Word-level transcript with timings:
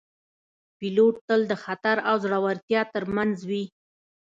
پیلوټ 0.77 1.15
تل 1.27 1.41
د 1.51 1.53
خطر 1.63 1.97
او 2.09 2.15
زړورتیا 2.23 2.81
ترمنځ 2.93 3.35
وي 3.49 3.63